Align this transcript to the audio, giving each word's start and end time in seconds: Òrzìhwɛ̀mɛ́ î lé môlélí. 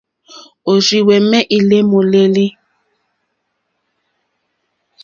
Òrzìhwɛ̀mɛ́ 0.71 1.41
î 1.57 1.57
lé 1.69 1.77
môlélí. 1.89 2.45